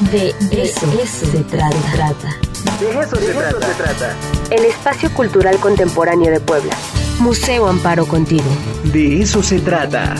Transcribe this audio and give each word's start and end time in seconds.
De 0.00 0.34
eso, 0.50 0.86
se 1.04 1.44
trata. 1.44 1.68
De 2.80 2.88
eso, 2.88 3.16
se, 3.16 3.32
trata. 3.34 3.66
se 3.66 3.74
trata. 3.74 4.16
El 4.50 4.64
espacio 4.64 5.12
cultural 5.12 5.58
contemporáneo 5.58 6.32
de 6.32 6.40
Puebla. 6.40 6.72
Museo 7.18 7.66
Amparo 7.66 8.06
Contigo. 8.06 8.48
De 8.94 9.20
eso 9.20 9.42
se 9.42 9.60
trata. 9.60 10.14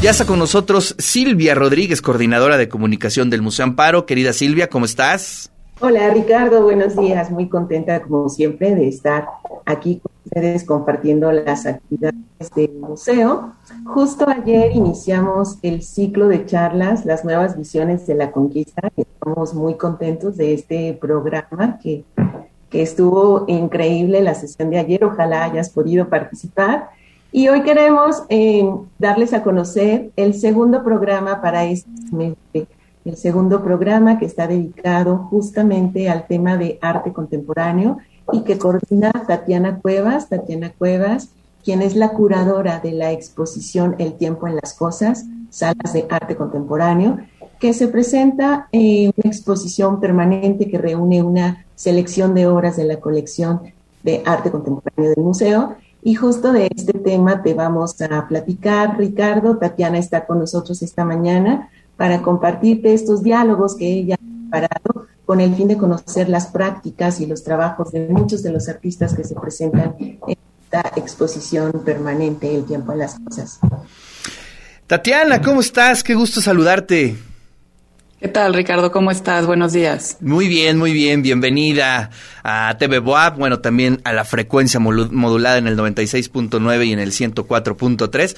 Ya 0.00 0.12
está 0.12 0.24
con 0.24 0.38
nosotros 0.38 0.96
Silvia 0.98 1.54
Rodríguez, 1.54 2.00
coordinadora 2.00 2.56
de 2.56 2.70
comunicación 2.70 3.28
del 3.28 3.42
Museo 3.42 3.66
Amparo. 3.66 4.06
Querida 4.06 4.32
Silvia, 4.32 4.70
¿cómo 4.70 4.86
estás? 4.86 5.52
Hola 5.80 6.08
Ricardo, 6.14 6.62
buenos 6.62 6.96
días. 6.96 7.30
Muy 7.30 7.50
contenta 7.50 8.00
como 8.00 8.30
siempre 8.30 8.74
de 8.74 8.88
estar 8.88 9.26
aquí 9.66 10.00
con 10.02 10.09
ustedes 10.30 10.64
compartiendo 10.64 11.32
las 11.32 11.66
actividades 11.66 12.14
del 12.54 12.72
museo. 12.74 13.52
Justo 13.84 14.28
ayer 14.28 14.70
iniciamos 14.76 15.58
el 15.62 15.82
ciclo 15.82 16.28
de 16.28 16.46
charlas, 16.46 17.04
las 17.04 17.24
nuevas 17.24 17.58
visiones 17.58 18.06
de 18.06 18.14
la 18.14 18.30
conquista. 18.30 18.92
Estamos 18.96 19.54
muy 19.54 19.74
contentos 19.74 20.36
de 20.36 20.54
este 20.54 20.96
programa 21.00 21.80
que, 21.82 22.04
que 22.68 22.82
estuvo 22.82 23.44
increíble 23.48 24.22
la 24.22 24.36
sesión 24.36 24.70
de 24.70 24.78
ayer. 24.78 25.04
Ojalá 25.04 25.44
hayas 25.44 25.68
podido 25.70 26.08
participar. 26.08 26.90
Y 27.32 27.48
hoy 27.48 27.62
queremos 27.62 28.22
eh, 28.28 28.68
darles 29.00 29.34
a 29.34 29.42
conocer 29.42 30.12
el 30.14 30.34
segundo 30.34 30.84
programa 30.84 31.42
para 31.42 31.64
este 31.64 31.90
semestre, 32.08 32.68
el 33.04 33.16
segundo 33.16 33.64
programa 33.64 34.18
que 34.18 34.26
está 34.26 34.46
dedicado 34.46 35.16
justamente 35.28 36.08
al 36.08 36.28
tema 36.28 36.56
de 36.56 36.78
arte 36.80 37.12
contemporáneo 37.12 37.98
y 38.32 38.42
que 38.42 38.58
coordina 38.58 39.12
Tatiana 39.26 39.78
Cuevas. 39.80 40.28
Tatiana 40.28 40.72
Cuevas, 40.76 41.30
quien 41.64 41.82
es 41.82 41.96
la 41.96 42.10
curadora 42.10 42.80
de 42.80 42.92
la 42.92 43.12
exposición 43.12 43.96
El 43.98 44.14
tiempo 44.14 44.46
en 44.46 44.56
las 44.56 44.74
cosas, 44.74 45.24
salas 45.50 45.92
de 45.92 46.06
arte 46.08 46.36
contemporáneo, 46.36 47.18
que 47.58 47.74
se 47.74 47.88
presenta 47.88 48.68
en 48.72 49.12
una 49.16 49.30
exposición 49.30 50.00
permanente 50.00 50.68
que 50.68 50.78
reúne 50.78 51.22
una 51.22 51.66
selección 51.74 52.34
de 52.34 52.46
obras 52.46 52.76
de 52.76 52.84
la 52.84 53.00
colección 53.00 53.60
de 54.02 54.22
arte 54.24 54.50
contemporáneo 54.50 55.10
del 55.10 55.24
museo 55.24 55.76
y 56.02 56.14
justo 56.14 56.52
de 56.52 56.70
este 56.74 56.94
tema 56.94 57.42
te 57.42 57.52
vamos 57.52 58.00
a 58.00 58.26
platicar, 58.26 58.96
Ricardo. 58.96 59.58
Tatiana 59.58 59.98
está 59.98 60.26
con 60.26 60.38
nosotros 60.38 60.80
esta 60.82 61.04
mañana 61.04 61.68
para 61.96 62.22
compartirte 62.22 62.94
estos 62.94 63.22
diálogos 63.22 63.76
que 63.76 63.86
ella 63.86 64.14
ha 64.14 64.50
preparado 64.50 65.06
con 65.30 65.40
el 65.40 65.54
fin 65.54 65.68
de 65.68 65.76
conocer 65.76 66.28
las 66.28 66.48
prácticas 66.48 67.20
y 67.20 67.26
los 67.26 67.44
trabajos 67.44 67.92
de 67.92 68.08
muchos 68.08 68.42
de 68.42 68.50
los 68.50 68.68
artistas 68.68 69.14
que 69.14 69.22
se 69.22 69.36
presentan 69.36 69.94
en 70.00 70.18
esta 70.60 70.80
exposición 70.96 71.70
permanente, 71.84 72.52
El 72.52 72.64
tiempo 72.64 72.90
en 72.90 72.98
las 72.98 73.16
cosas. 73.20 73.60
Tatiana, 74.88 75.40
¿cómo 75.40 75.60
estás? 75.60 76.02
Qué 76.02 76.16
gusto 76.16 76.40
saludarte. 76.40 77.16
¿Qué 78.20 78.28
tal, 78.28 78.52
Ricardo? 78.52 78.92
¿Cómo 78.92 79.10
estás? 79.10 79.46
Buenos 79.46 79.72
días. 79.72 80.18
Muy 80.20 80.46
bien, 80.46 80.76
muy 80.76 80.92
bien. 80.92 81.22
Bienvenida 81.22 82.10
a 82.42 82.76
TV 82.78 82.98
Boab, 82.98 83.38
bueno, 83.38 83.60
también 83.60 84.02
a 84.04 84.12
la 84.12 84.26
frecuencia 84.26 84.78
modulada 84.78 85.56
en 85.56 85.66
el 85.66 85.74
96.9 85.74 86.86
y 86.86 86.92
en 86.92 86.98
el 86.98 87.12
104.3. 87.12 88.36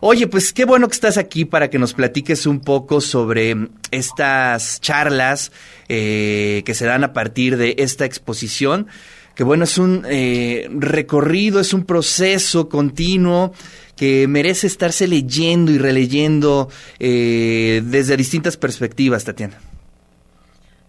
Oye, 0.00 0.26
pues 0.26 0.52
qué 0.52 0.66
bueno 0.66 0.86
que 0.86 0.94
estás 0.94 1.16
aquí 1.16 1.46
para 1.46 1.70
que 1.70 1.78
nos 1.78 1.94
platiques 1.94 2.44
un 2.44 2.60
poco 2.60 3.00
sobre 3.00 3.56
estas 3.90 4.82
charlas 4.82 5.50
eh, 5.88 6.62
que 6.66 6.74
se 6.74 6.84
dan 6.84 7.02
a 7.02 7.14
partir 7.14 7.56
de 7.56 7.76
esta 7.78 8.04
exposición 8.04 8.88
que 9.34 9.44
bueno, 9.44 9.64
es 9.64 9.78
un 9.78 10.04
eh, 10.10 10.68
recorrido, 10.70 11.58
es 11.58 11.72
un 11.72 11.84
proceso 11.84 12.68
continuo 12.68 13.54
que 14.02 14.26
merece 14.26 14.66
estarse 14.66 15.06
leyendo 15.06 15.70
y 15.70 15.78
releyendo 15.78 16.68
eh, 16.98 17.82
desde 17.84 18.16
distintas 18.16 18.56
perspectivas, 18.56 19.22
Tatiana. 19.22 19.60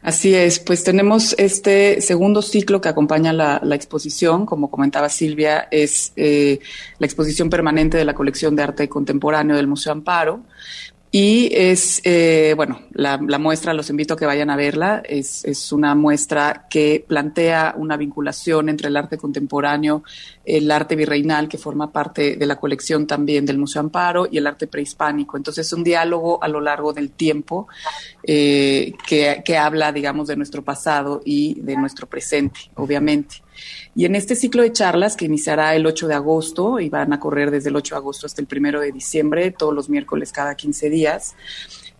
Así 0.02 0.34
es, 0.34 0.58
pues 0.58 0.84
tenemos 0.84 1.36
este 1.38 2.02
segundo 2.02 2.42
ciclo 2.42 2.82
que 2.82 2.90
acompaña 2.90 3.32
la, 3.32 3.76
exposición, 3.76 4.48
como 4.48 4.72
comentaba 4.72 5.10
Silvia, 5.10 5.68
es 5.70 6.12
eh, 6.16 6.58
la 6.98 7.06
exposición 7.06 7.52
permanente 7.52 7.98
de 7.98 8.06
la 8.06 8.16
colección 8.16 8.56
de 8.56 8.64
arte 8.64 8.90
contemporáneo 8.90 9.58
del 9.58 9.68
Museo 9.68 9.92
Amparo. 9.92 10.42
Y 11.16 11.52
es, 11.54 12.02
eh, 12.06 12.56
bueno, 12.56 12.82
la, 12.92 13.20
muestra, 13.20 13.76
los 13.76 13.92
invito 13.92 14.16
a 14.16 14.18
que 14.18 14.26
vayan 14.26 14.50
a 14.50 14.56
verla, 14.56 15.04
es, 15.08 15.46
es, 15.46 15.72
una 15.72 15.94
muestra 15.94 16.66
que 16.68 17.06
plantea 17.08 17.76
una 17.78 17.98
vinculación 17.98 18.68
entre 18.68 18.88
el 18.88 18.98
arte 18.98 19.20
contemporáneo, 19.20 20.02
el 20.44 20.72
arte 20.72 20.96
virreinal, 20.96 21.48
que 21.48 21.60
forma 21.60 21.92
parte 21.92 22.36
de 22.36 22.46
la 22.48 22.56
colección 22.56 23.06
también 23.06 23.46
del 23.46 23.60
Museo 23.60 23.82
Amparo, 23.82 24.28
y 24.32 24.40
el 24.40 24.48
arte 24.48 24.66
prehispánico. 24.66 25.38
Entonces, 25.38 25.68
es 25.68 25.74
un 25.74 25.84
diálogo 25.84 26.44
a 26.44 26.48
lo 26.48 26.60
largo 26.60 26.94
del 26.94 27.12
tiempo 27.12 27.68
eh, 28.24 28.94
que, 29.06 29.44
que 29.46 29.56
habla, 29.56 29.92
digamos, 29.92 30.28
de 30.28 30.36
nuestro 30.36 30.64
pasado 30.64 31.22
y 31.24 31.62
de 31.62 31.78
nuestro 31.78 32.08
presente, 32.08 32.72
obviamente. 32.74 33.44
Y 33.96 34.06
en 34.06 34.16
este 34.16 34.36
ciclo 34.36 34.64
de 34.64 34.72
charlas 34.72 35.16
que 35.16 35.26
iniciará 35.26 35.76
el 35.76 35.86
8 35.86 36.08
de 36.08 36.14
agosto 36.14 36.80
y 36.80 36.90
van 36.90 37.14
a 37.14 37.20
correr 37.20 37.52
desde 37.52 37.70
el 37.70 37.76
8 37.76 37.96
de 37.96 38.00
agosto 38.00 38.26
hasta 38.26 38.42
el 38.42 38.48
1 38.50 38.80
de 38.80 38.92
diciembre, 38.92 39.52
todos 39.52 39.74
los 39.74 39.90
miércoles 39.90 40.32
cada 40.32 40.56
15 40.56 40.90
días, 40.90 41.36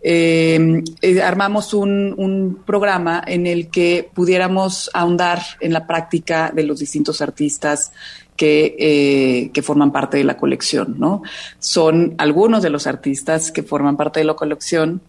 eh, 0.06 0.82
eh, 1.00 1.22
armamos 1.22 1.72
un, 1.72 2.62
programa 2.66 3.24
en 3.26 3.46
el 3.46 3.68
que 3.70 4.10
pudiéramos 4.12 4.90
ahondar 4.92 5.40
en 5.60 5.72
la 5.72 5.86
práctica 5.86 6.52
de 6.54 6.62
los 6.62 6.78
distintos 6.80 7.22
artistas 7.22 7.90
que, 8.36 8.76
eh, 8.78 9.50
que, 9.52 9.62
forman 9.62 9.92
parte 9.92 10.18
de 10.18 10.24
la 10.24 10.36
colección, 10.36 10.96
¿no? 10.98 11.22
Son 11.58 12.14
algunos 12.18 12.62
de 12.62 12.68
los 12.68 12.86
artistas 12.86 13.50
que 13.50 13.62
forman 13.62 13.96
parte 13.96 14.20
de 14.20 14.24
la 14.24 14.34
colección, 14.34 15.00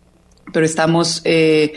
pero 0.53 0.65
estamos 0.65 1.21
eh, 1.25 1.73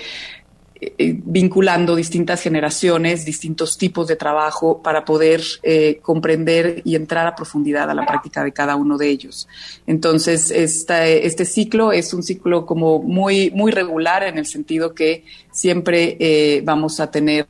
vinculando 0.99 1.97
distintas 1.97 2.41
generaciones, 2.41 3.25
distintos 3.25 3.79
tipos 3.79 4.07
de 4.07 4.17
trabajo 4.17 4.83
para 4.83 5.05
poder 5.05 5.43
eh, 5.63 5.99
comprender 6.03 6.83
y 6.85 6.95
entrar 6.95 7.27
a 7.27 7.35
profundidad 7.35 7.91
a 7.91 7.95
la 7.95 8.07
práctica 8.07 8.45
de 8.45 8.53
cada 8.53 8.77
uno 8.77 8.97
de 8.97 9.09
ellos. 9.09 9.49
Entonces, 9.87 10.51
este 10.51 11.45
ciclo 11.45 11.93
es 11.93 12.15
un 12.15 12.23
ciclo 12.23 12.67
como 12.67 13.01
muy, 13.01 13.51
muy 13.51 13.73
regular 13.73 14.23
en 14.23 14.39
el 14.39 14.47
sentido 14.47 14.95
que 14.95 15.25
siempre 15.51 16.17
eh, 16.21 16.63
vamos 16.65 17.01
a 17.01 17.11
tener 17.11 17.47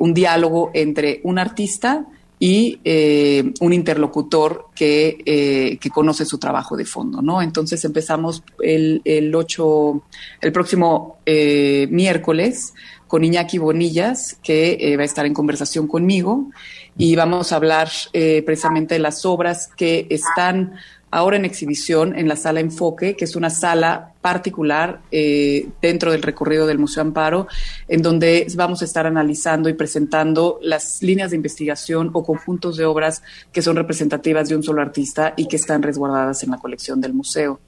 un 0.00 0.12
diálogo 0.12 0.72
entre 0.74 1.20
un 1.22 1.38
artista 1.38 2.04
y 2.44 2.80
eh, 2.82 3.52
un 3.60 3.72
interlocutor 3.72 4.66
que, 4.74 5.16
eh, 5.24 5.78
que, 5.80 5.90
conoce 5.90 6.24
su 6.24 6.38
trabajo 6.38 6.76
de 6.76 6.84
fondo, 6.84 7.22
¿no? 7.22 7.40
Entonces 7.40 7.84
empezamos 7.84 8.42
el, 8.58 9.00
el, 9.04 9.32
8, 9.32 10.02
el 10.40 10.50
próximo 10.50 11.18
eh, 11.24 11.86
miércoles 11.92 12.74
con 13.06 13.22
Iñaki 13.22 13.58
Bonillas, 13.58 14.40
que 14.42 14.96
va 14.98 15.02
a 15.02 15.06
estar 15.06 15.24
en 15.24 15.34
conversación 15.34 15.86
conmigo, 15.86 16.50
y 16.96 17.16
vamos 17.16 17.52
a 17.52 17.56
hablar 17.56 17.88
precisamente 18.12 18.94
de 18.94 19.00
las 19.00 19.24
obras 19.24 19.68
que 19.76 20.06
están 20.10 20.74
ahora 21.12 21.36
en 21.36 21.44
exhibición 21.44 22.18
en 22.18 22.26
la 22.26 22.36
sala 22.36 22.60
Enfoque, 22.60 23.14
que 23.14 23.26
es 23.26 23.36
una 23.36 23.50
sala 23.50 24.14
particular 24.22 25.02
eh, 25.12 25.68
dentro 25.80 26.10
del 26.10 26.22
recorrido 26.22 26.66
del 26.66 26.78
Museo 26.78 27.02
Amparo, 27.02 27.46
en 27.86 28.00
donde 28.00 28.46
vamos 28.56 28.80
a 28.80 28.86
estar 28.86 29.06
analizando 29.06 29.68
y 29.68 29.74
presentando 29.74 30.58
las 30.62 31.02
líneas 31.02 31.30
de 31.30 31.36
investigación 31.36 32.10
o 32.14 32.24
conjuntos 32.24 32.78
de 32.78 32.86
obras 32.86 33.22
que 33.52 33.60
son 33.60 33.76
representativas 33.76 34.48
de 34.48 34.56
un 34.56 34.62
solo 34.62 34.80
artista 34.80 35.34
y 35.36 35.46
que 35.48 35.56
están 35.56 35.82
resguardadas 35.82 36.42
en 36.44 36.50
la 36.50 36.58
colección 36.58 37.00
del 37.02 37.12
museo. 37.12 37.60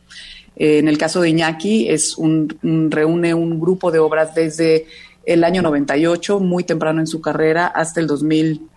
Eh, 0.57 0.79
en 0.79 0.89
el 0.89 0.97
caso 0.97 1.21
de 1.21 1.29
Iñaki, 1.29 1.91
es 1.91 2.17
un, 2.17 2.49
reúne 2.91 3.35
un 3.35 3.61
grupo 3.61 3.91
de 3.93 3.99
obras 3.99 4.35
desde 4.35 4.87
el 5.27 5.45
año 5.45 5.61
98, 5.61 6.41
muy 6.41 6.65
temprano 6.65 7.01
en 7.01 7.07
su 7.07 7.21
carrera, 7.21 7.67
hasta 7.67 8.01
el 8.01 8.07
2000 8.07 8.71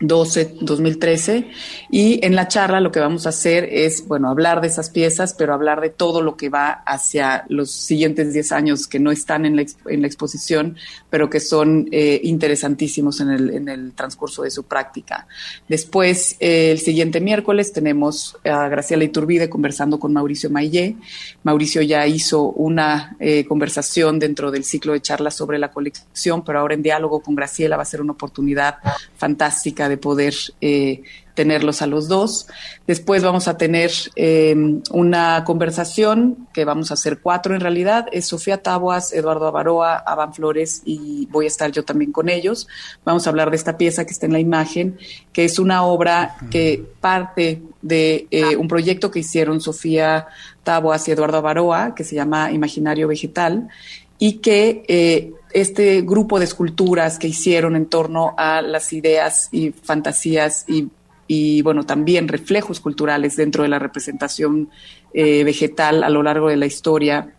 12, 0.00 0.56
2013. 0.60 1.50
Y 1.90 2.24
en 2.24 2.34
la 2.34 2.48
charla 2.48 2.80
lo 2.80 2.92
que 2.92 3.00
vamos 3.00 3.26
a 3.26 3.30
hacer 3.30 3.68
es, 3.70 4.06
bueno, 4.06 4.28
hablar 4.28 4.60
de 4.60 4.68
esas 4.68 4.90
piezas, 4.90 5.34
pero 5.34 5.54
hablar 5.54 5.80
de 5.80 5.90
todo 5.90 6.20
lo 6.20 6.36
que 6.36 6.48
va 6.48 6.70
hacia 6.70 7.44
los 7.48 7.70
siguientes 7.70 8.32
10 8.32 8.52
años 8.52 8.86
que 8.86 8.98
no 8.98 9.10
están 9.10 9.46
en 9.46 9.56
la, 9.56 9.64
en 9.86 10.00
la 10.02 10.06
exposición, 10.06 10.76
pero 11.10 11.30
que 11.30 11.40
son 11.40 11.88
eh, 11.92 12.20
interesantísimos 12.24 13.20
en 13.20 13.30
el, 13.30 13.50
en 13.50 13.68
el, 13.68 13.92
transcurso 13.92 14.42
de 14.42 14.50
su 14.50 14.64
práctica. 14.64 15.26
Después, 15.68 16.36
eh, 16.40 16.70
el 16.72 16.78
siguiente 16.78 17.20
miércoles, 17.20 17.72
tenemos 17.72 18.36
a 18.44 18.68
Graciela 18.68 19.04
Iturbide 19.04 19.48
conversando 19.48 19.98
con 19.98 20.12
Mauricio 20.12 20.50
Maillé. 20.50 20.96
Mauricio 21.42 21.80
ya 21.82 22.06
hizo 22.06 22.42
una 22.42 23.16
eh, 23.20 23.44
conversación 23.46 24.18
dentro 24.18 24.50
del 24.50 24.64
ciclo 24.64 24.92
de 24.92 25.00
charlas 25.00 25.34
sobre 25.34 25.58
la 25.58 25.70
colección, 25.70 26.44
pero 26.44 26.60
ahora 26.60 26.74
en 26.74 26.82
diálogo 26.82 27.20
con 27.20 27.34
Graciela 27.34 27.76
va 27.76 27.82
a 27.82 27.86
ser 27.86 28.02
una 28.02 28.12
oportunidad 28.12 28.76
fantástica 29.16 29.85
de 29.88 29.96
poder 29.96 30.34
eh, 30.60 31.02
tenerlos 31.36 31.82
a 31.82 31.86
los 31.86 32.08
dos. 32.08 32.48
Después 32.88 33.22
vamos 33.22 33.46
a 33.46 33.56
tener 33.56 33.92
em, 34.16 34.82
una 34.90 35.44
conversación 35.44 36.48
que 36.52 36.64
vamos 36.64 36.90
a 36.90 36.94
hacer 36.94 37.20
cuatro 37.20 37.54
en 37.54 37.60
realidad. 37.60 38.06
Es 38.10 38.26
Sofía 38.26 38.62
Taboas, 38.62 39.12
Eduardo 39.12 39.46
Avaroa, 39.46 39.98
Avan 39.98 40.34
Flores 40.34 40.82
y 40.84 41.26
voy 41.30 41.44
a 41.44 41.48
estar 41.48 41.70
yo 41.70 41.84
también 41.84 42.10
con 42.10 42.28
ellos. 42.28 42.66
Vamos 43.04 43.26
a 43.26 43.30
hablar 43.30 43.50
de 43.50 43.56
esta 43.56 43.76
pieza 43.76 44.04
que 44.04 44.12
está 44.12 44.26
en 44.26 44.32
la 44.32 44.40
imagen, 44.40 44.98
que 45.32 45.44
es 45.44 45.60
una 45.60 45.84
obra 45.84 46.36
que 46.50 46.82
parte 47.00 47.62
de 47.82 48.26
eh, 48.30 48.56
un 48.56 48.66
proyecto 48.66 49.10
que 49.10 49.20
hicieron 49.20 49.60
Sofía 49.60 50.26
Taboas 50.64 51.06
y 51.06 51.12
Eduardo 51.12 51.36
Avaroa, 51.36 51.94
que 51.94 52.02
se 52.02 52.16
llama 52.16 52.50
Imaginario 52.50 53.06
Vegetal 53.06 53.68
y 54.18 54.34
que 54.38 55.34
este 55.56 56.02
grupo 56.02 56.38
de 56.38 56.44
esculturas 56.44 57.18
que 57.18 57.28
hicieron 57.28 57.76
en 57.76 57.86
torno 57.86 58.34
a 58.36 58.60
las 58.60 58.92
ideas 58.92 59.48
y 59.52 59.70
fantasías 59.70 60.66
y, 61.28 61.62
bueno, 61.62 61.84
también 61.84 62.28
reflejos 62.28 62.78
culturales 62.80 63.36
dentro 63.36 63.62
de 63.62 63.70
la 63.70 63.78
representación 63.78 64.68
eh, 65.14 65.44
vegetal 65.44 66.04
a 66.04 66.10
lo 66.10 66.22
largo 66.22 66.48
de 66.48 66.56
la 66.56 66.66
historia, 66.66 67.34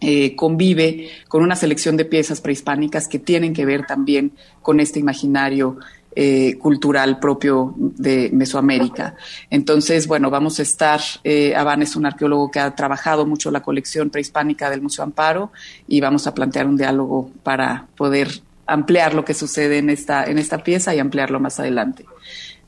eh, 0.00 0.36
convive 0.36 1.08
con 1.28 1.42
una 1.42 1.56
selección 1.56 1.96
de 1.96 2.04
piezas 2.04 2.42
prehispánicas 2.42 3.08
que 3.08 3.18
tienen 3.18 3.54
que 3.54 3.64
ver 3.64 3.86
también 3.86 4.32
con 4.60 4.78
este 4.78 4.98
imaginario 4.98 5.78
eh, 6.16 6.56
cultural 6.58 7.18
propio 7.18 7.74
de 7.76 8.30
Mesoamérica. 8.32 9.16
Entonces, 9.50 10.06
bueno, 10.06 10.30
vamos 10.30 10.58
a 10.58 10.62
estar, 10.62 11.00
eh, 11.24 11.54
Aban 11.56 11.82
es 11.82 11.96
un 11.96 12.06
arqueólogo 12.06 12.50
que 12.50 12.60
ha 12.60 12.74
trabajado 12.74 13.26
mucho 13.26 13.50
la 13.50 13.62
colección 13.62 14.10
prehispánica 14.10 14.70
del 14.70 14.82
Museo 14.82 15.04
Amparo 15.04 15.50
y 15.88 16.00
vamos 16.00 16.26
a 16.26 16.34
plantear 16.34 16.66
un 16.66 16.76
diálogo 16.76 17.30
para 17.42 17.86
poder 17.96 18.28
ampliar 18.66 19.14
lo 19.14 19.24
que 19.24 19.34
sucede 19.34 19.78
en 19.78 19.90
esta, 19.90 20.24
en 20.24 20.38
esta 20.38 20.58
pieza 20.58 20.94
y 20.94 20.98
ampliarlo 20.98 21.40
más 21.40 21.60
adelante. 21.60 22.04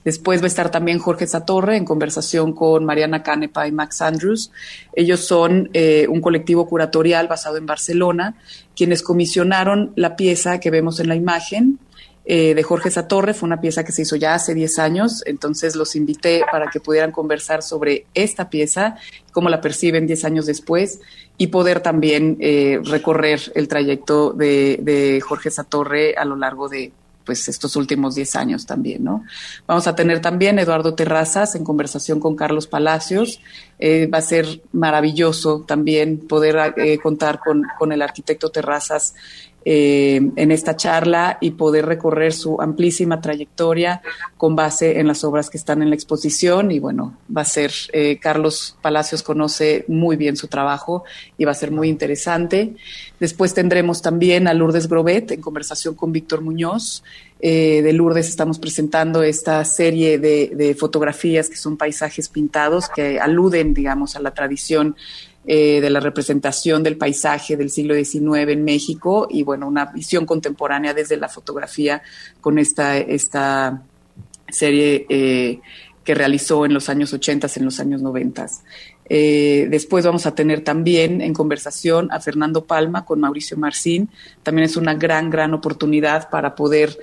Después 0.06 0.40
va 0.40 0.44
a 0.44 0.46
estar 0.46 0.70
también 0.70 1.00
Jorge 1.00 1.26
Satorre 1.26 1.76
en 1.76 1.84
conversación 1.84 2.52
con 2.52 2.84
Mariana 2.84 3.24
Canepa 3.24 3.66
y 3.66 3.72
Max 3.72 4.00
Andrews. 4.02 4.52
Ellos 4.92 5.26
son 5.26 5.68
eh, 5.72 6.06
un 6.08 6.20
colectivo 6.20 6.68
curatorial 6.68 7.26
basado 7.26 7.56
en 7.56 7.66
Barcelona, 7.66 8.36
quienes 8.76 9.02
comisionaron 9.02 9.92
la 9.96 10.14
pieza 10.14 10.60
que 10.60 10.70
vemos 10.70 11.00
en 11.00 11.08
la 11.08 11.16
imagen, 11.16 11.80
eh, 12.28 12.54
de 12.56 12.62
Jorge 12.64 12.90
Satorre. 12.90 13.34
Fue 13.34 13.46
una 13.46 13.60
pieza 13.60 13.84
que 13.84 13.92
se 13.92 14.02
hizo 14.02 14.16
ya 14.16 14.34
hace 14.34 14.52
10 14.52 14.80
años, 14.80 15.22
entonces 15.26 15.76
los 15.76 15.94
invité 15.94 16.42
para 16.50 16.68
que 16.68 16.80
pudieran 16.80 17.12
conversar 17.12 17.62
sobre 17.62 18.06
esta 18.14 18.50
pieza, 18.50 18.96
cómo 19.30 19.48
la 19.48 19.60
perciben 19.60 20.08
10 20.08 20.24
años 20.24 20.46
después 20.46 21.00
y 21.38 21.46
poder 21.48 21.80
también 21.80 22.36
eh, 22.40 22.80
recorrer 22.82 23.40
el 23.54 23.68
trayecto 23.68 24.32
de, 24.32 25.22
Jorge 25.24 25.52
Satorre 25.52 26.14
a 26.16 26.24
lo 26.24 26.34
largo 26.34 26.68
de 26.68 26.90
pues 27.24 27.48
estos 27.48 27.76
últimos 27.76 28.16
10 28.16 28.36
años 28.36 28.66
también, 28.66 29.04
¿no? 29.04 29.24
Vamos 29.66 29.86
a 29.86 29.94
tener 29.94 30.20
también 30.20 30.58
Eduardo 30.58 30.94
Terrazas 30.94 31.54
en 31.54 31.62
conversación 31.64 32.18
con 32.18 32.34
Carlos 32.34 32.66
Palacios. 32.66 33.40
Eh, 33.78 34.06
va 34.06 34.18
a 34.18 34.22
ser 34.22 34.62
maravilloso 34.72 35.64
también 35.66 36.26
poder 36.26 36.74
contar 37.02 37.40
con, 37.40 37.62
con, 37.78 37.92
el 37.92 38.00
arquitecto 38.00 38.50
Terrazas 38.50 39.14
eh, 39.68 40.20
en 40.36 40.52
esta 40.52 40.76
charla 40.76 41.38
y 41.40 41.50
poder 41.50 41.86
recorrer 41.86 42.32
su 42.32 42.62
amplísima 42.62 43.20
trayectoria 43.20 44.00
con 44.36 44.54
base 44.54 45.00
en 45.00 45.08
las 45.08 45.24
obras 45.24 45.50
que 45.50 45.58
están 45.58 45.82
en 45.82 45.88
la 45.88 45.96
exposición. 45.96 46.70
Y 46.70 46.78
bueno, 46.78 47.18
va 47.36 47.40
a 47.40 47.44
ser, 47.44 47.72
eh, 47.92 48.20
Carlos 48.20 48.76
Palacios 48.80 49.24
conoce 49.24 49.84
muy 49.88 50.14
bien 50.14 50.36
su 50.36 50.46
trabajo 50.46 51.02
y 51.36 51.46
va 51.46 51.50
a 51.50 51.54
ser 51.54 51.72
muy 51.72 51.88
interesante. 51.88 52.76
Después 53.18 53.54
tendremos 53.54 54.02
también 54.02 54.46
a 54.46 54.54
Lourdes 54.54 54.88
Grobet 54.88 55.32
en 55.32 55.40
conversación 55.40 55.96
con 55.96 56.12
Víctor 56.12 56.42
Muñoz. 56.42 57.02
Eh, 57.38 57.82
de 57.82 57.92
Lourdes 57.92 58.28
estamos 58.28 58.58
presentando 58.58 59.22
esta 59.22 59.62
serie 59.64 60.18
de, 60.18 60.76
fotografías 60.78 61.50
que 61.50 61.56
son 61.56 61.76
paisajes 61.76 62.28
pintados 62.28 62.88
que 62.88 63.20
aluden, 63.20 63.74
digamos, 63.74 64.16
a 64.16 64.20
la 64.20 64.32
tradición 64.32 64.96
eh, 65.46 65.80
de 65.80 65.90
la 65.90 66.00
representación 66.00 66.82
del 66.82 66.96
paisaje 66.96 67.56
del 67.56 67.70
siglo 67.70 67.94
XIX 67.94 68.50
en 68.50 68.64
México 68.64 69.28
y 69.30 69.42
bueno, 69.42 69.68
una 69.68 69.86
visión 69.86 70.24
contemporánea 70.24 70.94
desde 70.94 71.16
la 71.18 71.28
fotografía 71.28 72.02
con 72.40 72.58
esta, 72.58 72.96
esta 72.96 73.82
serie 74.48 75.06
eh, 75.08 75.60
que 76.02 76.14
realizó 76.14 76.64
en 76.64 76.72
los 76.72 76.88
años 76.88 77.12
80, 77.12 77.48
en 77.56 77.64
los 77.64 77.80
años 77.80 78.00
90. 78.00 78.46
Eh, 79.08 79.68
después 79.70 80.04
vamos 80.04 80.26
a 80.26 80.34
tener 80.34 80.62
también 80.62 81.20
en 81.20 81.32
conversación 81.32 82.08
a 82.10 82.20
Fernando 82.20 82.64
Palma 82.64 83.04
con 83.04 83.20
Mauricio 83.20 83.56
Marcín. 83.56 84.08
También 84.42 84.66
es 84.66 84.76
una 84.76 84.94
gran, 84.94 85.30
gran 85.30 85.54
oportunidad 85.54 86.28
para 86.28 86.54
poder 86.54 86.98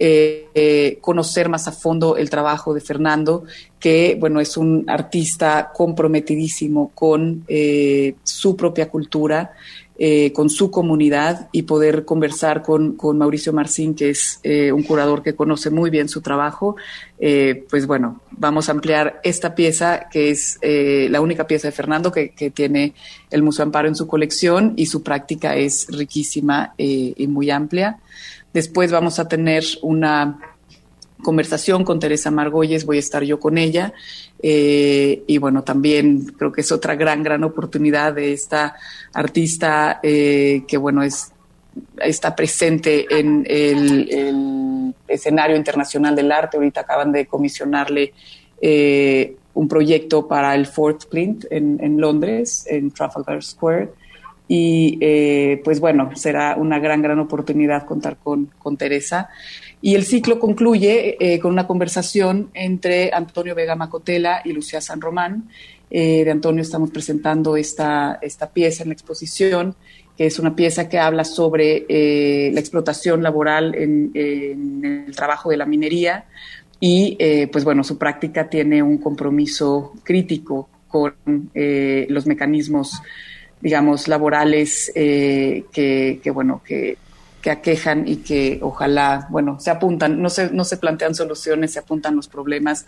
eh, 0.00 0.98
conocer 1.00 1.48
más 1.48 1.66
a 1.66 1.72
fondo 1.72 2.16
el 2.16 2.30
trabajo 2.30 2.72
de 2.72 2.80
Fernando, 2.80 3.44
que 3.80 4.16
bueno, 4.18 4.40
es 4.40 4.56
un 4.56 4.84
artista 4.86 5.72
comprometidísimo 5.74 6.92
con 6.94 7.44
eh, 7.48 8.14
su 8.22 8.56
propia 8.56 8.88
cultura, 8.88 9.52
eh, 9.98 10.32
con 10.32 10.48
su 10.48 10.70
comunidad 10.70 11.48
y 11.52 11.62
poder 11.62 12.04
conversar 12.04 12.62
con, 12.62 12.96
Mauricio 13.16 13.52
Marcín, 13.52 13.94
que 13.94 14.10
es 14.10 14.40
un 14.72 14.82
curador 14.82 15.22
que 15.22 15.34
conoce 15.34 15.70
muy 15.70 15.90
bien 15.90 16.08
su 16.08 16.20
trabajo. 16.20 16.76
pues 17.18 17.86
bueno, 17.86 18.20
vamos 18.30 18.68
a 18.68 18.72
ampliar 18.72 19.20
esta 19.24 19.54
pieza, 19.54 20.08
que 20.10 20.30
es 20.30 20.58
la 20.62 21.20
única 21.20 21.46
pieza 21.46 21.68
de 21.68 21.72
Fernando 21.72 22.12
que, 22.12 22.30
que, 22.30 22.50
tiene 22.50 22.94
el 23.30 23.42
Museo 23.42 23.64
Amparo 23.64 23.88
en 23.88 23.96
su 23.96 24.06
colección 24.06 24.74
y 24.76 24.86
su 24.86 25.02
práctica 25.02 25.56
es 25.56 25.86
riquísima 25.90 26.74
y 26.76 27.26
muy 27.26 27.50
amplia. 27.50 27.98
Después 28.52 28.90
vamos 28.90 29.18
a 29.18 29.28
tener 29.28 29.64
una 29.82 30.38
conversación 31.22 31.84
con 31.84 31.98
Teresa 31.98 32.30
Margolles, 32.30 32.84
voy 32.84 32.96
a 32.96 33.00
estar 33.00 33.22
yo 33.22 33.40
con 33.40 33.58
ella. 33.58 33.92
Eh, 34.42 35.22
y 35.26 35.38
bueno, 35.38 35.64
también 35.64 36.26
creo 36.36 36.52
que 36.52 36.60
es 36.60 36.72
otra 36.72 36.94
gran, 36.94 37.22
gran 37.22 37.44
oportunidad 37.44 38.14
de 38.14 38.32
esta 38.32 38.76
artista 39.12 40.00
eh, 40.02 40.62
que, 40.66 40.76
bueno, 40.76 41.02
es, 41.02 41.32
está 41.98 42.34
presente 42.34 43.06
en 43.10 43.44
el, 43.48 44.94
escenario 45.06 45.56
internacional 45.56 46.14
del 46.14 46.30
arte. 46.30 46.56
Ahorita 46.56 46.82
acaban 46.82 47.12
de 47.12 47.26
comisionarle 47.26 48.12
eh, 48.60 49.36
un 49.54 49.66
proyecto 49.66 50.28
para 50.28 50.54
el 50.54 50.66
Fourth 50.66 51.06
Print 51.06 51.46
en, 51.50 51.78
en 51.82 52.00
Londres, 52.00 52.66
en 52.68 52.90
Trafalgar 52.90 53.42
Square 53.42 53.88
y 54.48 54.96
eh, 55.02 55.60
pues 55.62 55.78
bueno, 55.78 56.10
será 56.16 56.56
una 56.56 56.78
gran, 56.78 57.02
gran 57.02 57.18
oportunidad 57.18 57.84
contar 57.84 58.16
con, 58.16 58.46
con 58.58 58.78
Teresa. 58.78 59.28
Y 59.82 59.94
el 59.94 60.04
ciclo 60.04 60.40
concluye 60.40 61.16
eh, 61.20 61.38
con 61.38 61.52
una 61.52 61.66
conversación 61.66 62.50
entre 62.54 63.12
Antonio 63.12 63.54
Vega 63.54 63.76
Macotela 63.76 64.40
y 64.44 64.52
Lucía 64.52 64.80
San 64.80 65.02
Román. 65.02 65.50
Eh, 65.90 66.24
de 66.24 66.30
Antonio 66.30 66.62
estamos 66.62 66.90
presentando 66.90 67.56
esta, 67.56 68.18
esta 68.22 68.50
pieza 68.50 68.82
en 68.82 68.88
la 68.88 68.94
exposición, 68.94 69.76
que 70.16 70.26
es 70.26 70.38
una 70.38 70.56
pieza 70.56 70.88
que 70.88 70.98
habla 70.98 71.24
sobre 71.24 71.84
la 72.50 72.58
explotación 72.58 73.22
laboral 73.22 73.74
en, 73.74 74.10
en, 74.14 75.04
el 75.06 75.14
trabajo 75.14 75.50
de 75.50 75.58
la 75.58 75.64
minería 75.64 76.24
y 76.80 77.16
pues 77.52 77.64
bueno, 77.64 77.84
su 77.84 77.98
práctica 77.98 78.50
tiene 78.50 78.82
un 78.82 78.98
compromiso 78.98 79.92
crítico 80.02 80.68
con 80.88 81.14
los 81.54 82.26
mecanismos 82.26 83.00
digamos, 83.60 84.08
laborales 84.08 84.92
eh, 84.94 85.64
que, 85.72 86.30
bueno, 86.32 86.62
que, 86.64 86.96
que, 87.42 87.50
aquejan 87.50 88.06
y 88.06 88.16
que 88.16 88.58
ojalá, 88.62 89.26
bueno, 89.30 89.58
se 89.60 89.70
apuntan, 89.70 90.20
no 90.20 90.30
se, 90.30 90.50
no 90.50 90.64
se 90.64 90.76
plantean 90.76 91.14
soluciones, 91.14 91.72
se 91.72 91.80
apuntan 91.80 92.16
los 92.16 92.28
problemas 92.28 92.86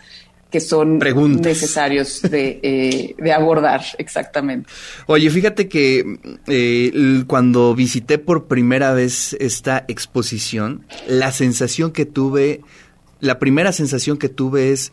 que 0.49 0.59
son 0.59 0.99
necesarios 0.99 2.21
de, 2.23 2.59
eh, 2.61 3.15
de, 3.17 3.31
abordar, 3.31 3.81
exactamente. 3.97 4.69
Oye, 5.07 5.29
fíjate 5.29 5.69
que 5.69 6.19
eh, 6.47 7.23
cuando 7.25 7.73
visité 7.73 8.17
por 8.17 8.47
primera 8.47 8.93
vez 8.93 9.33
esta 9.39 9.85
exposición, 9.87 10.85
la 11.07 11.31
sensación 11.31 11.91
que 11.91 12.05
tuve, 12.05 12.61
la 13.21 13.39
primera 13.39 13.71
sensación 13.71 14.17
que 14.17 14.27
tuve 14.27 14.73
es, 14.73 14.91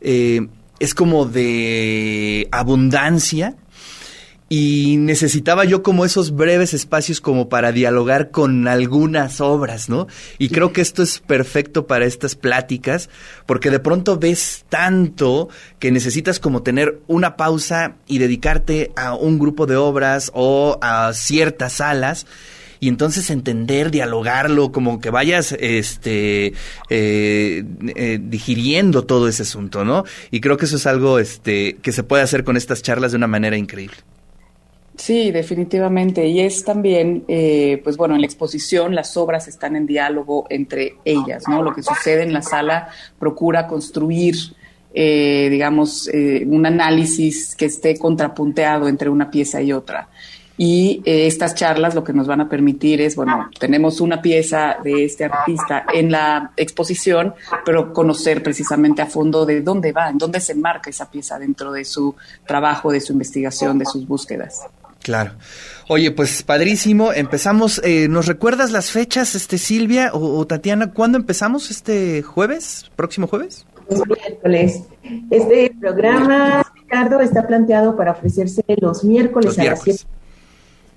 es 0.00 0.94
como 0.94 1.24
de 1.24 2.48
abundancia, 2.50 3.54
y 4.48 4.98
necesitaba 4.98 5.64
yo 5.64 5.82
como 5.82 6.04
esos 6.04 6.34
breves 6.34 6.74
espacios 6.74 7.20
como 7.20 7.48
para 7.48 7.72
dialogar 7.72 8.30
con 8.30 8.68
algunas 8.68 9.40
obras, 9.40 9.88
¿no? 9.88 10.06
Y 10.38 10.50
creo 10.50 10.72
que 10.72 10.82
esto 10.82 11.02
es 11.02 11.18
perfecto 11.18 11.86
para 11.86 12.04
estas 12.04 12.34
pláticas, 12.34 13.08
porque 13.46 13.70
de 13.70 13.80
pronto 13.80 14.18
ves 14.18 14.64
tanto 14.68 15.48
que 15.78 15.90
necesitas 15.90 16.40
como 16.40 16.62
tener 16.62 17.00
una 17.06 17.36
pausa 17.36 17.96
y 18.06 18.18
dedicarte 18.18 18.92
a 18.96 19.14
un 19.14 19.38
grupo 19.38 19.66
de 19.66 19.76
obras 19.76 20.30
o 20.34 20.78
a 20.82 21.12
ciertas 21.14 21.74
salas 21.74 22.26
y 22.80 22.88
entonces 22.88 23.30
entender, 23.30 23.90
dialogarlo, 23.90 24.70
como 24.70 25.00
que 25.00 25.08
vayas 25.08 25.52
este 25.58 26.52
eh, 26.90 27.64
eh, 27.96 28.18
digiriendo 28.20 29.04
todo 29.04 29.26
ese 29.26 29.44
asunto, 29.44 29.86
¿no? 29.86 30.04
Y 30.30 30.40
creo 30.40 30.58
que 30.58 30.66
eso 30.66 30.76
es 30.76 30.86
algo 30.86 31.18
este 31.18 31.76
que 31.80 31.92
se 31.92 32.02
puede 32.02 32.22
hacer 32.22 32.44
con 32.44 32.58
estas 32.58 32.82
charlas 32.82 33.12
de 33.12 33.16
una 33.16 33.26
manera 33.26 33.56
increíble. 33.56 33.96
Sí, 34.96 35.32
definitivamente. 35.32 36.26
Y 36.26 36.40
es 36.40 36.64
también, 36.64 37.24
eh, 37.26 37.80
pues 37.82 37.96
bueno, 37.96 38.14
en 38.14 38.20
la 38.20 38.26
exposición 38.26 38.94
las 38.94 39.16
obras 39.16 39.48
están 39.48 39.76
en 39.76 39.86
diálogo 39.86 40.46
entre 40.50 40.94
ellas, 41.04 41.44
¿no? 41.48 41.62
Lo 41.62 41.74
que 41.74 41.82
sucede 41.82 42.22
en 42.22 42.32
la 42.32 42.42
sala 42.42 42.88
procura 43.18 43.66
construir, 43.66 44.36
eh, 44.94 45.48
digamos, 45.50 46.08
eh, 46.12 46.44
un 46.46 46.64
análisis 46.64 47.56
que 47.56 47.66
esté 47.66 47.98
contrapunteado 47.98 48.86
entre 48.86 49.08
una 49.08 49.30
pieza 49.30 49.60
y 49.60 49.72
otra. 49.72 50.08
Y 50.56 51.02
estas 51.04 51.56
charlas 51.56 51.96
lo 51.96 52.04
que 52.04 52.12
nos 52.12 52.28
van 52.28 52.42
a 52.42 52.48
permitir 52.48 53.00
es, 53.00 53.16
bueno, 53.16 53.50
tenemos 53.58 54.00
una 54.00 54.22
pieza 54.22 54.76
de 54.84 55.04
este 55.04 55.24
artista 55.24 55.84
en 55.92 56.12
la 56.12 56.52
exposición, 56.56 57.34
pero 57.64 57.92
conocer 57.92 58.40
precisamente 58.40 59.02
a 59.02 59.06
fondo 59.06 59.44
de 59.44 59.62
dónde 59.62 59.90
va, 59.90 60.10
en 60.10 60.18
dónde 60.18 60.38
se 60.38 60.52
enmarca 60.52 60.90
esa 60.90 61.10
pieza 61.10 61.40
dentro 61.40 61.72
de 61.72 61.84
su 61.84 62.14
trabajo, 62.46 62.92
de 62.92 63.00
su 63.00 63.14
investigación, 63.14 63.80
de 63.80 63.86
sus 63.86 64.06
búsquedas. 64.06 64.64
Claro. 65.04 65.32
Oye, 65.88 66.10
pues 66.12 66.42
padrísimo. 66.42 67.12
Empezamos. 67.12 67.78
Eh, 67.84 68.08
¿Nos 68.08 68.26
recuerdas 68.26 68.72
las 68.72 68.90
fechas, 68.90 69.34
este 69.34 69.58
Silvia 69.58 70.10
o, 70.14 70.46
Tatiana? 70.46 70.92
¿Cuándo 70.92 71.18
empezamos? 71.18 71.70
¿Este 71.70 72.22
jueves? 72.22 72.90
¿Próximo 72.96 73.26
jueves? 73.26 73.66
Es 73.90 74.00
miércoles. 74.06 74.82
Este 75.28 75.76
programa, 75.78 76.64
Ricardo, 76.74 77.20
está 77.20 77.46
planteado 77.46 77.96
para 77.96 78.12
ofrecerse 78.12 78.64
los 78.80 79.04
miércoles, 79.04 79.58
a 79.58 79.64
las 79.64 79.82
7. 79.82 80.04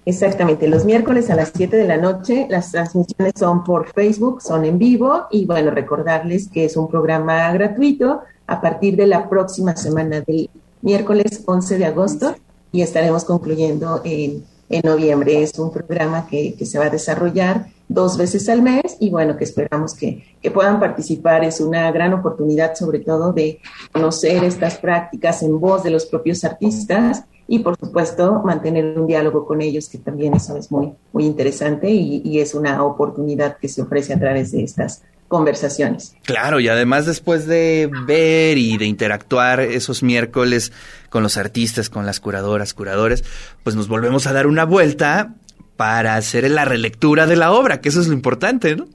Exactamente, 0.06 0.70
los 0.70 0.86
miércoles 0.86 1.30
a 1.30 1.36
las 1.36 1.52
7 1.54 1.76
de 1.76 1.86
la 1.86 1.98
noche. 1.98 2.48
Las 2.50 2.72
transmisiones 2.72 3.34
son 3.36 3.66
por 3.66 3.92
Facebook, 3.92 4.42
son 4.42 4.64
en 4.64 4.80
vivo. 4.80 5.28
Y 5.32 5.46
bueno, 5.46 5.70
recordarles 5.72 6.48
que 6.48 6.64
es 6.64 6.78
un 6.78 6.88
programa 6.88 7.52
gratuito 7.52 8.22
a 8.48 8.62
partir 8.62 8.96
de 8.96 9.08
la 9.08 9.28
próxima 9.28 9.76
semana 9.76 10.22
del 10.22 10.50
miércoles 10.82 11.44
11 11.46 11.78
de 11.78 11.86
agosto 11.86 12.36
y 12.78 12.84
estaremos 12.84 13.26
concluyendo 13.26 14.02
en, 14.04 14.46
en 14.70 14.82
noviembre. 14.84 15.42
Es 15.42 15.58
un 15.58 15.72
programa 15.72 16.28
que, 16.30 16.54
que, 16.54 16.64
se 16.64 16.78
va 16.78 16.86
a 16.86 16.90
desarrollar 16.92 17.66
dos 17.88 18.18
veces 18.18 18.48
al 18.50 18.62
mes 18.62 18.98
y 19.00 19.10
bueno, 19.10 19.36
que 19.36 19.46
esperamos 19.46 19.96
que, 19.96 20.24
que, 20.40 20.52
puedan 20.52 20.80
participar. 20.80 21.44
Es 21.44 21.60
una 21.60 21.92
gran 21.92 22.14
oportunidad 22.14 22.76
sobre 22.76 23.00
todo 23.00 23.34
de 23.34 23.60
conocer 23.92 24.44
estas 24.44 24.78
prácticas 24.78 25.42
en 25.42 25.60
voz 25.60 25.84
de 25.84 25.90
los 25.90 26.06
propios 26.06 26.44
artistas 26.44 27.24
y 27.48 27.60
por 27.60 27.76
supuesto 27.78 28.44
mantener 28.46 29.00
un 29.00 29.08
diálogo 29.08 29.48
con 29.48 29.64
ellos, 29.64 29.90
que 29.90 29.98
también 29.98 30.36
eso 30.36 30.56
es 30.56 30.72
muy, 30.72 30.94
muy 31.14 31.26
interesante 31.26 31.90
y, 31.90 32.22
y 32.24 32.42
es 32.42 32.54
una 32.54 32.84
oportunidad 32.84 33.58
que 33.58 33.70
se 33.70 33.82
ofrece 33.82 34.14
a 34.14 34.20
través 34.20 34.52
de 34.52 34.62
estas 34.62 35.02
conversaciones. 35.28 36.16
Claro, 36.24 36.60
y 36.60 36.70
además 36.70 37.06
después 37.06 37.46
de 37.46 37.90
ver 38.06 38.58
y 38.58 38.78
de 38.78 38.86
interactuar 38.86 39.60
esos 39.60 40.04
miércoles 40.04 40.72
con 41.10 41.24
los 41.24 41.38
artistas, 41.38 41.90
con 41.90 42.06
las 42.06 42.20
curadoras, 42.20 42.74
curadores, 42.74 43.24
pues 43.64 43.76
nos 43.76 43.88
volvemos 43.88 44.28
a 44.28 44.34
dar 44.34 44.48
una 44.48 44.66
vuelta 44.66 45.36
para 45.76 46.16
hacer 46.16 46.50
la 46.50 46.66
relectura 46.66 47.28
de 47.28 47.36
la 47.36 47.52
obra, 47.52 47.82
que 47.82 47.90
eso 47.90 48.02
es 48.02 48.08
lo 48.08 48.14
importante, 48.14 48.76
¿no? 48.76 48.88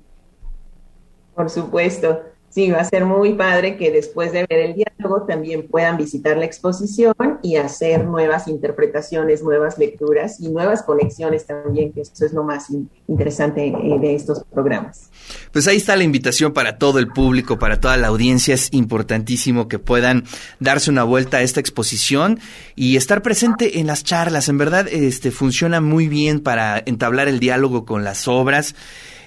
Por 1.35 1.49
supuesto. 1.49 2.21
Sí, 2.53 2.71
va 2.71 2.81
a 2.81 2.85
ser 2.85 3.07
muy 3.07 3.33
padre 3.33 3.79
que 3.79 3.91
después 3.91 4.31
de 4.31 4.45
ver 4.47 4.59
el 4.59 4.75
diálogo 4.75 5.23
también 5.23 5.69
puedan 5.69 5.97
visitar 5.97 6.37
la 6.37 6.45
exposición 6.45 7.15
y 7.43 7.57
hacer 7.57 8.05
nuevas 8.05 8.47
interpretaciones, 8.47 9.43
nuevas 9.43 9.79
lecturas 9.79 10.39
y 10.39 10.51
nuevas 10.51 10.83
conexiones 10.83 11.47
también, 11.47 11.95
que 11.95 12.03
eso 12.03 12.27
es 12.27 12.35
lo 12.35 12.45
más 12.45 12.67
interesante 13.09 13.69
eh, 13.69 13.99
de 13.99 14.15
estos 14.15 14.45
programas. 14.53 15.09
Pues 15.51 15.67
ahí 15.67 15.79
está 15.79 15.97
la 15.97 16.05
invitación 16.05 16.53
para 16.53 16.77
todo 16.77 16.99
el 16.99 17.09
público, 17.09 17.59
para 17.59 17.81
toda 17.81 17.97
la 17.97 18.09
audiencia. 18.09 18.53
Es 18.53 18.69
importantísimo 18.75 19.67
que 19.67 19.79
puedan 19.79 20.25
darse 20.61 20.91
una 20.91 21.05
vuelta 21.05 21.39
a 21.39 21.43
esta 21.43 21.61
exposición 21.61 22.39
y 22.77 22.99
estar 22.99 23.23
presente 23.23 23.79
en 23.81 23.87
las 23.87 24.05
charlas. 24.05 24.51
En 24.51 24.59
verdad, 24.59 24.89
este 24.89 25.31
funciona 25.31 25.81
muy 25.81 26.07
bien 26.07 26.41
para 26.41 26.83
entablar 26.85 27.29
el 27.29 27.41
diálogo 27.41 27.87
con 27.87 28.05
las 28.05 28.29
obras 28.29 28.75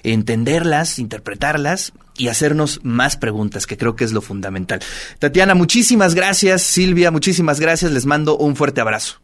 entenderlas, 0.04 1.00
interpretarlas 1.00 1.92
y 2.18 2.28
hacernos 2.28 2.80
más 2.82 3.16
preguntas, 3.16 3.66
que 3.66 3.76
creo 3.76 3.96
que 3.96 4.04
es 4.04 4.12
lo 4.12 4.20
fundamental. 4.20 4.80
Tatiana, 5.18 5.54
muchísimas 5.54 6.14
gracias. 6.14 6.62
Silvia, 6.62 7.10
muchísimas 7.10 7.60
gracias. 7.60 7.92
Les 7.92 8.06
mando 8.06 8.36
un 8.36 8.56
fuerte 8.56 8.80
abrazo. 8.80 9.14